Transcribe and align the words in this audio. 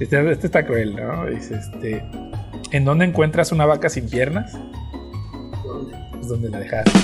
Este, 0.00 0.32
este 0.32 0.46
está 0.46 0.64
cruel, 0.64 0.96
¿no? 0.96 1.26
Dice, 1.26 1.56
este... 1.56 2.04
¿En 2.72 2.84
dónde 2.84 3.04
encuentras 3.04 3.52
una 3.52 3.66
vaca 3.66 3.88
sin 3.88 4.08
piernas? 4.08 4.52
¿Dónde? 5.64 5.96
Pues 6.12 6.28
donde 6.28 6.48
la 6.48 6.58
dejaste. 6.58 6.90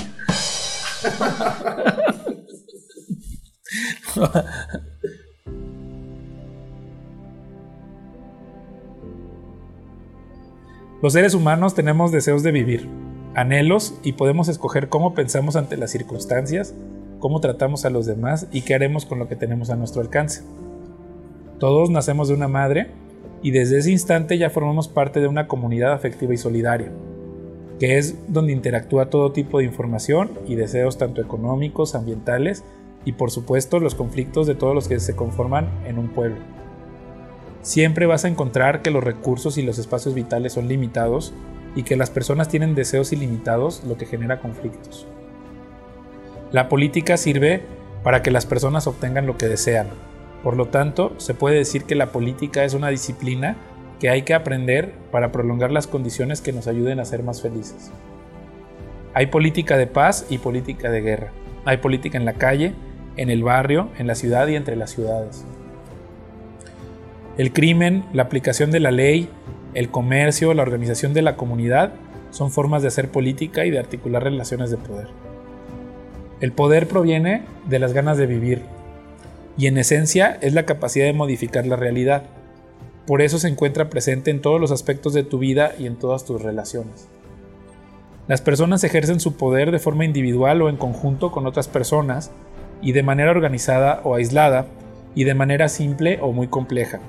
Los 11.03 11.13
seres 11.13 11.35
humanos 11.35 11.75
tenemos 11.75 12.11
deseos 12.11 12.43
de 12.43 12.53
vivir, 12.53 12.89
anhelos 13.35 13.95
y 14.03 14.15
podemos 14.15 14.49
escoger 14.49 14.89
cómo 14.89 15.15
pensamos 15.15 15.55
ante 15.55 15.77
las 15.77 15.91
circunstancias, 15.91 16.75
cómo 17.21 17.41
tratamos 17.41 17.85
a 17.85 17.91
los 17.91 18.07
demás 18.07 18.49
y 18.51 18.63
qué 18.63 18.75
haremos 18.75 19.05
con 19.05 19.19
lo 19.19 19.29
que 19.29 19.37
tenemos 19.37 19.69
a 19.69 19.77
nuestro 19.77 20.01
alcance. 20.01 20.43
Todos 21.59 21.89
nacemos 21.89 22.29
de 22.29 22.35
una 22.35 22.49
madre 22.49 22.89
y 23.43 23.51
desde 23.51 23.79
ese 23.79 23.91
instante 23.91 24.37
ya 24.37 24.51
formamos 24.51 24.89
parte 24.89 25.21
de 25.21 25.29
una 25.29 25.47
comunidad 25.49 25.93
afectiva 25.93 26.35
y 26.35 26.37
solidaria, 26.37 26.93
que 27.79 27.97
es 27.97 28.17
donde 28.29 28.53
interactúa 28.53 29.09
todo 29.09 29.33
tipo 29.33 29.59
de 29.59 29.65
información 29.65 30.31
y 30.47 30.57
deseos 30.57 30.99
tanto 30.99 31.23
económicos, 31.23 31.95
ambientales 31.95 32.63
y 33.07 33.13
por 33.13 33.31
supuesto 33.31 33.81
los 33.81 33.95
conflictos 33.95 34.47
de 34.47 34.55
todos 34.55 34.75
los 34.75 34.89
que 34.89 35.01
se 35.01 35.17
conforman 35.17 35.71
en 35.87 35.99
un 35.99 36.09
pueblo. 36.09 36.41
Siempre 37.63 38.07
vas 38.07 38.25
a 38.25 38.29
encontrar 38.29 38.83
que 38.83 38.91
los 38.91 39.03
recursos 39.03 39.57
y 39.57 39.63
los 39.63 39.79
espacios 39.79 40.15
vitales 40.15 40.53
son 40.53 40.69
limitados 40.69 41.33
y 41.75 41.85
que 41.85 41.97
las 41.97 42.11
personas 42.11 42.49
tienen 42.49 42.75
deseos 42.75 43.13
ilimitados, 43.13 43.83
lo 43.85 43.97
que 43.97 44.07
genera 44.07 44.41
conflictos. 44.41 45.07
La 46.53 46.69
política 46.69 47.17
sirve 47.17 47.63
para 48.03 48.23
que 48.23 48.31
las 48.31 48.47
personas 48.47 48.87
obtengan 48.87 49.27
lo 49.27 49.37
que 49.37 49.49
desean. 49.49 49.89
Por 50.43 50.57
lo 50.57 50.67
tanto, 50.67 51.15
se 51.19 51.35
puede 51.35 51.57
decir 51.57 51.85
que 51.85 51.95
la 51.95 52.13
política 52.13 52.65
es 52.65 52.75
una 52.75 52.89
disciplina 52.89 53.57
que 54.01 54.11
hay 54.11 54.23
que 54.23 54.35
aprender 54.35 54.93
para 55.11 55.33
prolongar 55.33 55.73
las 55.73 55.87
condiciones 55.87 56.41
que 56.41 56.53
nos 56.53 56.67
ayuden 56.67 57.01
a 57.01 57.05
ser 57.05 57.23
más 57.23 57.43
felices. 57.43 57.91
Hay 59.15 59.27
política 59.27 59.77
de 59.77 59.87
paz 59.87 60.27
y 60.29 60.39
política 60.39 60.91
de 60.91 61.01
guerra. 61.01 61.33
Hay 61.65 61.79
política 61.79 62.19
en 62.19 62.27
la 62.27 62.35
calle, 62.35 62.75
en 63.17 63.31
el 63.31 63.43
barrio, 63.43 63.89
en 63.99 64.07
la 64.07 64.15
ciudad 64.15 64.47
y 64.49 64.57
entre 64.57 64.77
las 64.77 64.91
ciudades. 64.91 65.45
El 67.39 67.53
crimen, 67.53 68.05
la 68.13 68.25
aplicación 68.25 68.71
de 68.71 68.81
la 68.81 68.91
ley, 68.91 69.29
el 69.75 69.91
comercio, 69.91 70.55
la 70.55 70.63
organización 70.63 71.15
de 71.15 71.23
la 71.23 71.37
comunidad 71.37 71.93
son 72.31 72.51
formas 72.51 72.83
de 72.83 72.89
hacer 72.89 73.11
política 73.11 73.65
y 73.65 73.71
de 73.71 73.79
articular 73.79 74.23
relaciones 74.23 74.71
de 74.71 74.77
poder. 74.77 75.09
El 76.41 76.53
poder 76.53 76.87
proviene 76.87 77.43
de 77.67 77.79
las 77.79 77.95
ganas 77.95 78.19
de 78.19 78.27
vivir 78.27 78.63
y 79.57 79.67
en 79.67 79.79
esencia 79.79 80.39
es 80.41 80.53
la 80.53 80.67
capacidad 80.67 81.07
de 81.07 81.13
modificar 81.13 81.67
la 81.67 81.77
realidad. 81.77 82.25
Por 83.07 83.23
eso 83.23 83.39
se 83.39 83.49
encuentra 83.49 83.89
presente 83.89 84.31
en 84.31 84.41
todos 84.43 84.61
los 84.61 84.71
aspectos 84.71 85.15
de 85.15 85.23
tu 85.23 85.39
vida 85.39 85.73
y 85.79 85.87
en 85.87 85.97
todas 85.97 86.25
tus 86.25 86.43
relaciones. 86.43 87.09
Las 88.29 88.41
personas 88.41 88.83
ejercen 88.83 89.21
su 89.21 89.37
poder 89.37 89.71
de 89.71 89.79
forma 89.79 90.05
individual 90.05 90.61
o 90.61 90.69
en 90.69 90.77
conjunto 90.77 91.31
con 91.31 91.47
otras 91.47 91.69
personas 91.69 92.33
y 92.83 92.93
de 92.93 93.05
manera 93.05 93.31
organizada 93.31 94.01
o 94.03 94.17
aislada 94.17 94.67
y 95.15 95.25
de 95.25 95.35
manera 95.35 95.69
simple 95.69 96.19
o 96.21 96.33
muy 96.33 96.49
compleja. 96.49 97.01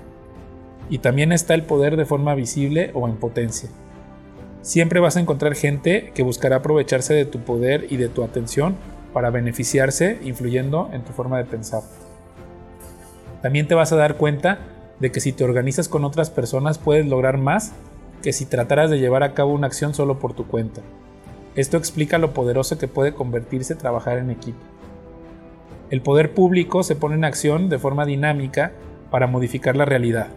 Y 0.90 1.00
también 1.00 1.32
está 1.32 1.56
el 1.56 1.64
poder 1.64 1.98
de 1.98 2.06
forma 2.06 2.36
visible 2.36 2.92
o 2.94 3.08
en 3.08 3.18
potencia. 3.18 3.70
Siempre 4.62 5.00
vas 5.00 5.18
a 5.18 5.20
encontrar 5.20 5.56
gente 5.56 6.12
que 6.14 6.24
buscará 6.24 6.58
aprovecharse 6.58 7.14
de 7.14 7.26
tu 7.26 7.40
poder 7.40 7.88
y 7.90 7.98
de 7.98 8.10
tu 8.10 8.24
atención 8.24 8.76
para 9.12 9.30
beneficiarse 9.32 10.20
influyendo 10.24 10.90
en 10.94 11.04
tu 11.04 11.14
forma 11.14 11.38
de 11.40 11.46
pensar. 11.46 11.82
También 13.42 13.68
te 13.68 13.76
vas 13.76 13.92
a 13.92 13.98
dar 13.98 14.18
cuenta 14.18 14.60
de 15.00 15.12
que 15.12 15.20
si 15.20 15.32
te 15.32 15.44
organizas 15.44 15.90
con 15.90 16.04
otras 16.04 16.30
personas 16.30 16.78
puedes 16.78 17.06
lograr 17.06 17.38
más 17.38 17.74
que 18.22 18.34
si 18.34 18.46
trataras 18.46 18.90
de 18.90 19.00
llevar 19.00 19.24
a 19.24 19.34
cabo 19.34 19.54
una 19.54 19.68
acción 19.68 19.94
solo 19.94 20.20
por 20.20 20.34
tu 20.34 20.48
cuenta. 20.48 20.82
Esto 21.56 21.78
explica 21.78 22.18
lo 22.18 22.34
poderoso 22.34 22.78
que 22.78 22.88
puede 22.88 23.14
convertirse 23.14 23.76
trabajar 23.76 24.18
en 24.18 24.32
equipo. 24.32 24.60
El 25.90 26.02
poder 26.02 26.34
público 26.34 26.84
se 26.84 26.96
pone 26.96 27.16
en 27.16 27.24
acción 27.24 27.70
de 27.70 27.80
forma 27.80 28.06
dinámica 28.06 28.74
para 29.10 29.28
modificar 29.28 29.78
la 29.78 29.86
realidad, 29.86 30.28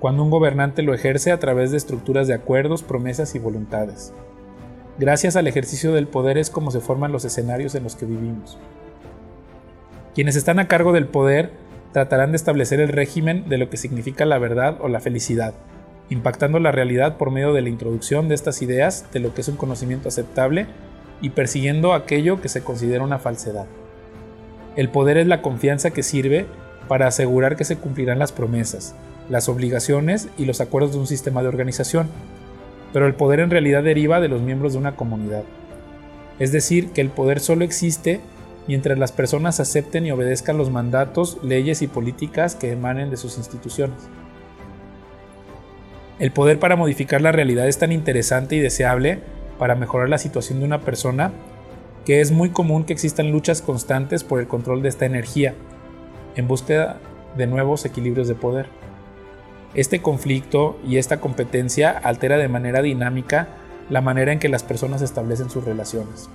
cuando 0.00 0.22
un 0.22 0.30
gobernante 0.30 0.82
lo 0.82 0.94
ejerce 0.94 1.30
a 1.30 1.38
través 1.38 1.70
de 1.70 1.76
estructuras 1.76 2.26
de 2.26 2.34
acuerdos, 2.34 2.82
promesas 2.82 3.34
y 3.34 3.38
voluntades. 3.38 4.12
Gracias 4.98 5.36
al 5.36 5.46
ejercicio 5.46 5.92
del 5.92 6.08
poder 6.08 6.38
es 6.38 6.50
como 6.50 6.72
se 6.72 6.80
forman 6.80 7.12
los 7.12 7.24
escenarios 7.24 7.76
en 7.76 7.84
los 7.84 7.94
que 7.94 8.06
vivimos. 8.06 8.58
Quienes 10.14 10.34
están 10.34 10.58
a 10.58 10.66
cargo 10.66 10.92
del 10.92 11.06
poder 11.06 11.52
tratarán 11.92 12.32
de 12.32 12.36
establecer 12.36 12.80
el 12.80 12.88
régimen 12.88 13.48
de 13.48 13.58
lo 13.58 13.70
que 13.70 13.76
significa 13.76 14.24
la 14.24 14.38
verdad 14.38 14.76
o 14.80 14.88
la 14.88 15.00
felicidad, 15.00 15.54
impactando 16.10 16.58
la 16.58 16.72
realidad 16.72 17.16
por 17.16 17.30
medio 17.30 17.52
de 17.52 17.62
la 17.62 17.68
introducción 17.68 18.28
de 18.28 18.34
estas 18.34 18.62
ideas 18.62 19.06
de 19.12 19.20
lo 19.20 19.34
que 19.34 19.40
es 19.40 19.48
un 19.48 19.56
conocimiento 19.56 20.08
aceptable 20.08 20.66
y 21.20 21.30
persiguiendo 21.30 21.94
aquello 21.94 22.40
que 22.40 22.48
se 22.48 22.62
considera 22.62 23.04
una 23.04 23.18
falsedad. 23.18 23.66
El 24.76 24.90
poder 24.90 25.18
es 25.18 25.26
la 25.26 25.42
confianza 25.42 25.90
que 25.90 26.02
sirve 26.02 26.46
para 26.86 27.06
asegurar 27.06 27.56
que 27.56 27.64
se 27.64 27.76
cumplirán 27.76 28.18
las 28.18 28.32
promesas, 28.32 28.94
las 29.28 29.48
obligaciones 29.48 30.28
y 30.38 30.44
los 30.44 30.60
acuerdos 30.60 30.92
de 30.92 30.98
un 30.98 31.06
sistema 31.06 31.42
de 31.42 31.48
organización, 31.48 32.08
pero 32.92 33.06
el 33.06 33.14
poder 33.14 33.40
en 33.40 33.50
realidad 33.50 33.82
deriva 33.82 34.20
de 34.20 34.28
los 34.28 34.40
miembros 34.40 34.72
de 34.72 34.78
una 34.78 34.96
comunidad. 34.96 35.42
Es 36.38 36.52
decir, 36.52 36.90
que 36.92 37.00
el 37.00 37.10
poder 37.10 37.40
solo 37.40 37.64
existe 37.64 38.20
mientras 38.68 38.98
las 38.98 39.10
personas 39.10 39.58
acepten 39.58 40.06
y 40.06 40.12
obedezcan 40.12 40.58
los 40.58 40.70
mandatos, 40.70 41.38
leyes 41.42 41.82
y 41.82 41.88
políticas 41.88 42.54
que 42.54 42.70
emanen 42.70 43.10
de 43.10 43.16
sus 43.16 43.38
instituciones. 43.38 43.96
El 46.20 46.32
poder 46.32 46.58
para 46.58 46.76
modificar 46.76 47.20
la 47.20 47.32
realidad 47.32 47.66
es 47.66 47.78
tan 47.78 47.92
interesante 47.92 48.56
y 48.56 48.60
deseable 48.60 49.20
para 49.58 49.74
mejorar 49.74 50.08
la 50.08 50.18
situación 50.18 50.60
de 50.60 50.66
una 50.66 50.82
persona 50.82 51.32
que 52.04 52.20
es 52.20 52.30
muy 52.30 52.50
común 52.50 52.84
que 52.84 52.92
existan 52.92 53.32
luchas 53.32 53.62
constantes 53.62 54.22
por 54.22 54.38
el 54.38 54.46
control 54.46 54.82
de 54.82 54.88
esta 54.88 55.06
energía, 55.06 55.54
en 56.36 56.46
búsqueda 56.46 57.00
de 57.36 57.46
nuevos 57.46 57.84
equilibrios 57.84 58.28
de 58.28 58.34
poder. 58.34 58.66
Este 59.74 60.00
conflicto 60.00 60.78
y 60.86 60.96
esta 60.96 61.20
competencia 61.20 61.90
altera 61.90 62.36
de 62.36 62.48
manera 62.48 62.82
dinámica 62.82 63.48
la 63.90 64.00
manera 64.02 64.32
en 64.32 64.38
que 64.38 64.48
las 64.48 64.62
personas 64.62 65.02
establecen 65.02 65.50
sus 65.50 65.64
relaciones. 65.64 66.28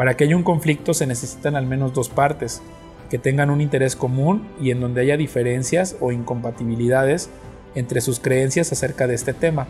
Para 0.00 0.16
que 0.16 0.24
haya 0.24 0.34
un 0.34 0.44
conflicto 0.44 0.94
se 0.94 1.06
necesitan 1.06 1.56
al 1.56 1.66
menos 1.66 1.92
dos 1.92 2.08
partes, 2.08 2.62
que 3.10 3.18
tengan 3.18 3.50
un 3.50 3.60
interés 3.60 3.96
común 3.96 4.48
y 4.58 4.70
en 4.70 4.80
donde 4.80 5.02
haya 5.02 5.18
diferencias 5.18 5.94
o 6.00 6.10
incompatibilidades 6.10 7.28
entre 7.74 8.00
sus 8.00 8.18
creencias 8.18 8.72
acerca 8.72 9.06
de 9.06 9.14
este 9.14 9.34
tema. 9.34 9.66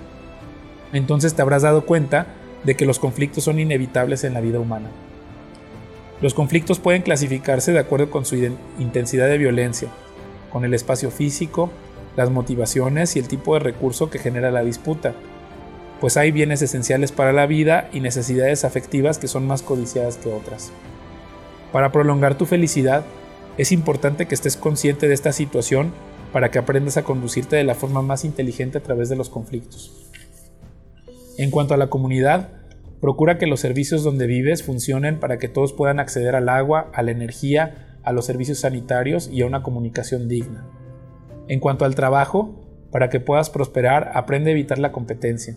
Entonces 0.92 1.34
te 1.34 1.42
habrás 1.42 1.62
dado 1.62 1.84
cuenta 1.84 2.28
de 2.62 2.76
que 2.76 2.86
los 2.86 3.00
conflictos 3.00 3.42
son 3.42 3.58
inevitables 3.58 4.22
en 4.22 4.34
la 4.34 4.40
vida 4.40 4.60
humana. 4.60 4.90
Los 6.20 6.32
conflictos 6.32 6.78
pueden 6.78 7.02
clasificarse 7.02 7.72
de 7.72 7.80
acuerdo 7.80 8.12
con 8.12 8.24
su 8.24 8.36
intensidad 8.78 9.26
de 9.26 9.36
violencia, 9.36 9.88
con 10.52 10.64
el 10.64 10.74
espacio 10.74 11.10
físico, 11.10 11.72
las 12.14 12.30
motivaciones 12.30 13.16
y 13.16 13.18
el 13.18 13.26
tipo 13.26 13.54
de 13.54 13.60
recurso 13.64 14.10
que 14.10 14.20
genera 14.20 14.52
la 14.52 14.62
disputa, 14.62 15.12
pues 16.00 16.16
hay 16.16 16.32
bienes 16.32 16.62
esenciales 16.62 17.12
para 17.12 17.32
la 17.32 17.46
vida 17.46 17.88
y 17.92 18.00
necesidades 18.00 18.64
afectivas 18.64 19.18
que 19.18 19.28
son 19.28 19.46
más 19.46 19.62
codiciadas 19.62 20.16
que 20.16 20.32
otras. 20.32 20.72
Para 21.72 21.92
prolongar 21.92 22.36
tu 22.36 22.46
felicidad, 22.46 23.04
es 23.58 23.70
importante 23.70 24.26
que 24.26 24.34
estés 24.34 24.56
consciente 24.56 25.06
de 25.06 25.14
esta 25.14 25.32
situación 25.32 25.92
para 26.32 26.50
que 26.50 26.58
aprendas 26.58 26.96
a 26.96 27.02
conducirte 27.02 27.56
de 27.56 27.64
la 27.64 27.74
forma 27.74 28.02
más 28.02 28.24
inteligente 28.24 28.78
a 28.78 28.82
través 28.82 29.08
de 29.08 29.16
los 29.16 29.28
conflictos. 29.28 30.10
En 31.36 31.50
cuanto 31.50 31.74
a 31.74 31.76
la 31.76 31.88
comunidad, 31.88 32.48
procura 33.00 33.38
que 33.38 33.46
los 33.46 33.60
servicios 33.60 34.02
donde 34.02 34.26
vives 34.26 34.62
funcionen 34.62 35.20
para 35.20 35.38
que 35.38 35.48
todos 35.48 35.72
puedan 35.72 36.00
acceder 36.00 36.34
al 36.34 36.48
agua, 36.48 36.90
a 36.94 37.02
la 37.02 37.10
energía, 37.10 37.98
a 38.02 38.12
los 38.12 38.24
servicios 38.24 38.60
sanitarios 38.60 39.28
y 39.30 39.42
a 39.42 39.46
una 39.46 39.62
comunicación 39.62 40.28
digna. 40.28 40.66
En 41.48 41.60
cuanto 41.60 41.84
al 41.84 41.94
trabajo, 41.94 42.54
para 42.90 43.10
que 43.10 43.20
puedas 43.20 43.50
prosperar, 43.50 44.12
aprende 44.14 44.50
a 44.50 44.52
evitar 44.52 44.78
la 44.78 44.92
competencia. 44.92 45.56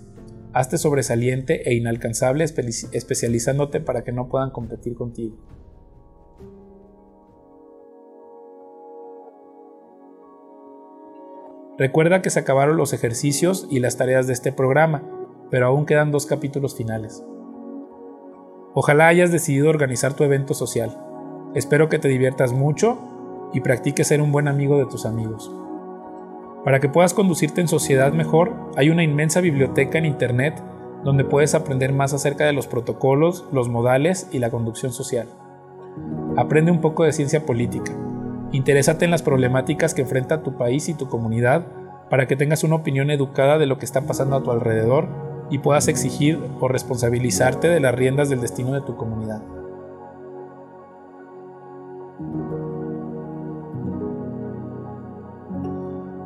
Hazte 0.53 0.77
sobresaliente 0.77 1.67
e 1.69 1.73
inalcanzable 1.73 2.43
especializándote 2.43 3.79
para 3.79 4.03
que 4.03 4.11
no 4.11 4.29
puedan 4.29 4.51
competir 4.51 4.93
contigo. 4.93 5.35
Recuerda 11.77 12.21
que 12.21 12.29
se 12.29 12.39
acabaron 12.39 12.77
los 12.77 12.93
ejercicios 12.93 13.67
y 13.71 13.79
las 13.79 13.97
tareas 13.97 14.27
de 14.27 14.33
este 14.33 14.51
programa, 14.51 15.03
pero 15.49 15.65
aún 15.65 15.87
quedan 15.87 16.11
dos 16.11 16.27
capítulos 16.27 16.75
finales. 16.75 17.23
Ojalá 18.75 19.07
hayas 19.07 19.31
decidido 19.31 19.69
organizar 19.69 20.13
tu 20.13 20.23
evento 20.23 20.53
social. 20.53 20.95
Espero 21.55 21.89
que 21.89 21.97
te 21.97 22.09
diviertas 22.09 22.53
mucho 22.53 22.99
y 23.53 23.61
practiques 23.61 24.07
ser 24.07 24.21
un 24.21 24.31
buen 24.31 24.47
amigo 24.47 24.77
de 24.77 24.85
tus 24.85 25.05
amigos. 25.05 25.51
Para 26.63 26.79
que 26.79 26.87
puedas 26.87 27.13
conducirte 27.13 27.59
en 27.59 27.67
sociedad 27.67 28.13
mejor, 28.13 28.53
hay 28.77 28.89
una 28.89 29.03
inmensa 29.03 29.41
biblioteca 29.41 29.97
en 29.97 30.05
Internet 30.05 30.63
donde 31.03 31.25
puedes 31.25 31.55
aprender 31.55 31.91
más 31.91 32.13
acerca 32.13 32.45
de 32.45 32.53
los 32.53 32.67
protocolos, 32.67 33.45
los 33.51 33.67
modales 33.67 34.29
y 34.31 34.39
la 34.39 34.49
conducción 34.49 34.93
social. 34.93 35.27
Aprende 36.37 36.71
un 36.71 36.79
poco 36.79 37.03
de 37.03 37.11
ciencia 37.11 37.45
política. 37.45 37.91
Interésate 38.53 39.03
en 39.03 39.11
las 39.11 39.21
problemáticas 39.21 39.93
que 39.93 40.03
enfrenta 40.03 40.41
tu 40.41 40.55
país 40.55 40.87
y 40.87 40.93
tu 40.93 41.09
comunidad 41.09 41.65
para 42.09 42.27
que 42.27 42.37
tengas 42.37 42.63
una 42.63 42.75
opinión 42.75 43.11
educada 43.11 43.57
de 43.57 43.65
lo 43.65 43.77
que 43.77 43.85
está 43.85 44.01
pasando 44.01 44.37
a 44.37 44.43
tu 44.43 44.51
alrededor 44.51 45.07
y 45.49 45.57
puedas 45.57 45.89
exigir 45.89 46.39
o 46.61 46.69
responsabilizarte 46.69 47.67
de 47.67 47.81
las 47.81 47.93
riendas 47.93 48.29
del 48.29 48.39
destino 48.39 48.71
de 48.73 48.81
tu 48.81 48.95
comunidad. 48.95 49.41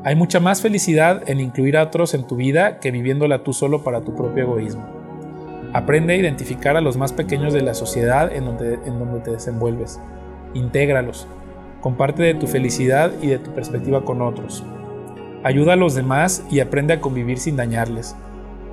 Hay 0.08 0.16
mucha 0.16 0.40
más 0.40 0.62
felicidad 0.62 1.30
en 1.30 1.42
incluir 1.42 1.76
a 1.76 1.84
otros 1.84 2.14
en 2.14 2.26
tu 2.26 2.38
vida 2.38 2.80
que 2.80 2.92
viviéndola 2.92 3.44
tú 3.44 3.52
solo 3.52 3.84
para 3.84 4.06
tu 4.06 4.16
propio 4.16 4.44
egoísmo. 4.44 4.88
Aprende 5.74 6.14
a 6.14 6.16
identificar 6.16 6.78
a 6.78 6.82
los 6.82 6.96
más 6.96 7.12
pequeños 7.12 7.52
de 7.52 7.62
la 7.62 7.74
sociedad 7.74 8.34
en 8.34 8.46
donde, 8.46 8.78
te 9.26 9.32
desenvuelves. 9.32 10.00
Intégralos. 10.54 11.28
Comparte 11.82 12.24
de 12.24 12.36
tu 12.36 12.48
felicidad 12.48 13.12
y 13.22 13.28
de 13.28 13.38
tu 13.38 13.52
perspectiva 13.54 14.06
con 14.06 14.22
otros. 14.22 14.64
Ayuda 15.44 15.74
a 15.74 15.76
los 15.76 15.94
demás 15.94 16.42
y 16.50 16.62
aprende 16.62 16.94
a 16.94 17.02
convivir 17.02 17.38
sin 17.38 17.58
dañarles. 17.58 18.16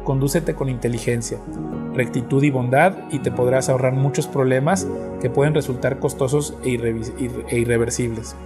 Condúcete 0.04 0.54
con 0.54 0.68
inteligencia, 0.68 1.38
rectitud 1.94 2.44
y 2.44 2.50
bondad 2.50 2.94
y 3.10 3.18
te 3.18 3.32
podrás 3.32 3.68
ahorrar 3.68 3.94
muchos 3.94 4.28
problemas 4.28 4.86
que 5.20 5.30
pueden 5.30 5.52
resultar 5.52 5.98
costosos 5.98 6.56
e, 6.64 6.74
e 7.48 7.58
irreversibles. 7.58 8.36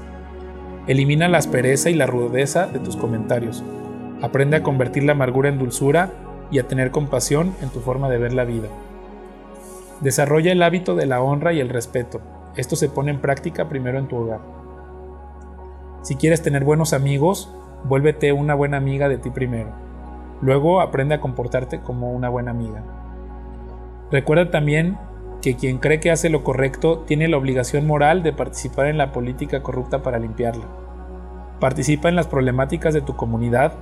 Elimina 0.89 1.29
la 1.29 1.37
aspereza 1.37 1.91
y 1.91 1.95
la 1.95 2.07
rudeza 2.07 2.67
de 2.67 2.79
tus 2.79 2.97
comentarios. 2.97 3.63
Aprende 4.23 4.57
a 4.57 4.63
convertir 4.63 5.05
la 5.05 5.13
amargura 5.13 5.51
en 5.51 5.59
dulzura 5.59 6.11
y 6.51 6.59
a 6.61 6.67
tener 6.67 6.93
compasión 6.93 7.55
en 7.61 7.69
tu 7.69 7.81
forma 7.81 8.09
de 8.09 8.17
ver 8.17 8.33
la 8.33 8.47
vida. 8.47 8.69
Desarrolla 10.01 10.51
el 10.51 10.63
hábito 10.63 10.95
de 10.95 11.05
la 11.05 11.21
honra 11.21 11.53
y 11.53 11.61
el 11.61 11.69
respeto. 11.69 12.23
Esto 12.57 12.75
se 12.75 12.89
pone 12.89 13.11
en 13.11 13.21
práctica 13.21 13.69
primero 13.69 13.99
en 13.99 14.09
tu 14.09 14.17
hogar. 14.17 14.41
Si 16.01 16.17
quieres 16.17 16.41
tener 16.41 16.65
buenos 16.65 16.95
amigos, 16.95 17.55
vuélvete 17.85 18.33
una 18.33 18.55
buena 18.55 18.79
amiga 18.79 19.11
de 19.11 19.19
ti 19.19 19.29
primero. 19.29 19.69
Luego 20.41 20.81
aprende 20.81 21.17
a 21.17 21.21
comportarte 21.21 21.81
como 21.81 22.13
una 22.13 22.31
buena 22.31 22.53
amiga. 22.53 22.83
Recuerda 24.11 24.51
también 24.51 24.97
que 25.43 25.55
quien 25.55 25.77
cree 25.77 26.01
que 26.01 26.11
hace 26.11 26.31
lo 26.31 26.43
correcto 26.43 27.01
tiene 27.01 27.29
la 27.29 27.37
obligación 27.37 27.87
moral 27.87 28.23
de 28.23 28.33
participar 28.33 28.87
en 28.87 28.97
la 28.97 29.13
política 29.13 29.63
corrupta 29.63 30.03
para 30.03 30.19
limpiarla. 30.19 30.78
Participa 31.61 32.09
en 32.09 32.17
las 32.17 32.27
problemáticas 32.27 32.95
de 32.95 33.01
tu 33.01 33.17
comunidad, 33.17 33.73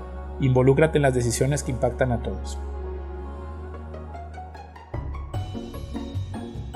involúcrate 0.40 0.98
en 0.98 1.02
las 1.02 1.14
decisiones 1.14 1.62
que 1.62 1.72
impactan 1.72 2.12
a 2.12 2.22
todos. 2.22 2.58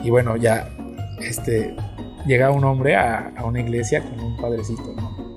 Y 0.02 0.10
bueno, 0.10 0.36
ya 0.36 0.68
este, 1.20 1.76
llega 2.26 2.50
un 2.50 2.64
hombre 2.64 2.96
a, 2.96 3.32
una 3.44 3.60
iglesia 3.60 4.02
con 4.02 4.20
un 4.20 4.36
padrecito 4.36 4.94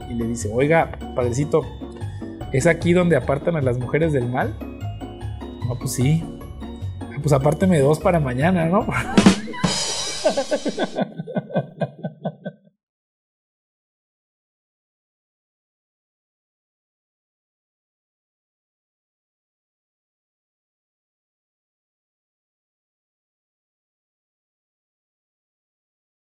y 0.10 0.14
le 0.14 0.28
dice, 0.28 0.50
oiga, 0.54 0.92
padrecito, 1.16 1.66
¿es 2.52 2.68
aquí 2.68 2.94
donde 2.94 3.16
apartan 3.16 3.56
a 3.56 3.62
las 3.62 3.78
mujeres 3.78 4.14
del 4.14 4.30
mal? 4.30 4.56
No, 5.68 5.78
pues 5.78 5.94
sí. 5.94 6.24
Ah, 7.02 7.18
pues 7.22 7.34
apárteme 7.34 7.80
dos 7.80 8.00
para 8.00 8.20
mañana, 8.20 8.66
¿no? 8.66 8.86